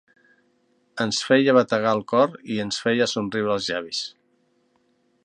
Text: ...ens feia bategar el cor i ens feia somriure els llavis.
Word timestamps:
...ens 1.05 1.19
feia 1.27 1.55
bategar 1.57 1.93
el 1.97 2.01
cor 2.13 2.35
i 2.55 2.59
ens 2.65 2.81
feia 2.87 3.09
somriure 3.15 3.55
els 3.59 3.71
llavis. 3.73 4.03